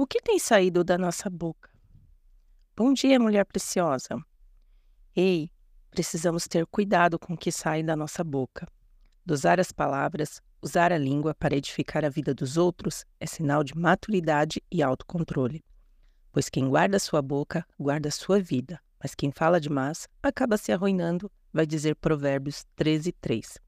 [0.00, 1.68] O que tem saído da nossa boca?
[2.74, 4.16] Bom dia, mulher preciosa.
[5.14, 5.50] Ei,
[5.90, 8.66] precisamos ter cuidado com o que sai da nossa boca.
[9.26, 13.76] Dosar as palavras, usar a língua para edificar a vida dos outros é sinal de
[13.76, 15.62] maturidade e autocontrole.
[16.32, 21.30] Pois quem guarda sua boca, guarda sua vida, mas quem fala demais acaba se arruinando,
[21.52, 23.58] vai dizer Provérbios 13, 3.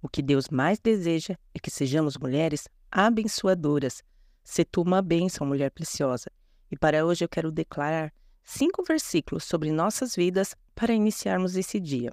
[0.00, 4.00] O que Deus mais deseja é que sejamos mulheres abençoadoras,
[4.46, 6.30] Se tu uma bênção, mulher preciosa.
[6.70, 8.12] E para hoje eu quero declarar
[8.44, 12.12] cinco versículos sobre nossas vidas para iniciarmos esse dia.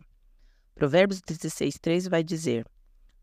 [0.74, 2.66] Provérbios 16, 3 vai dizer: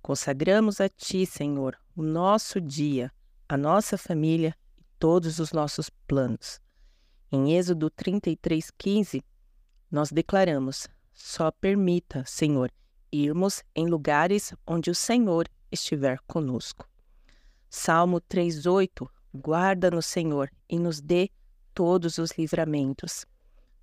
[0.01, 3.11] Consagramos a Ti, Senhor, o nosso dia,
[3.49, 6.61] a nossa família e todos os nossos planos.
[7.33, 9.25] Em Êxodo 33, 15,
[9.91, 12.71] nós declaramos: Só permita, Senhor,
[13.11, 16.89] irmos em lugares onde o Senhor estiver conosco.
[17.73, 21.31] Salmo 3:8 Guarda no Senhor e nos dê
[21.73, 23.25] todos os livramentos.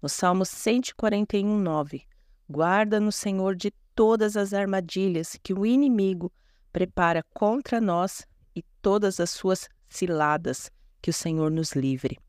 [0.01, 2.01] No Salmo 141:9
[2.49, 6.33] Guarda no Senhor de todas as armadilhas que o inimigo
[6.73, 10.69] prepara contra nós e todas as suas ciladas,
[11.01, 12.19] que o Senhor nos livre.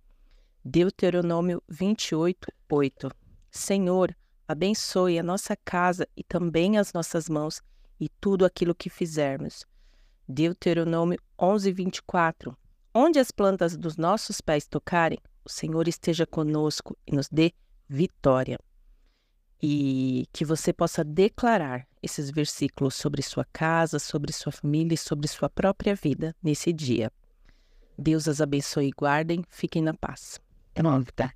[0.64, 3.10] Deuteronômio 28:8
[3.50, 7.60] Senhor, abençoe a nossa casa e também as nossas mãos
[7.98, 9.66] e tudo aquilo que fizermos.
[10.28, 12.56] Deuteronômio 11, 24.
[12.94, 17.52] Onde as plantas dos nossos pés tocarem, o Senhor esteja conosco e nos dê
[17.88, 18.58] vitória.
[19.62, 25.26] E que você possa declarar esses versículos sobre sua casa, sobre sua família e sobre
[25.26, 27.10] sua própria vida nesse dia.
[27.96, 29.42] Deus as abençoe e guardem.
[29.48, 30.38] Fiquem na paz.
[30.74, 31.32] Pronta.